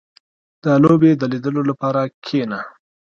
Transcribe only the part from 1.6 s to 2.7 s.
لپاره کښېنه.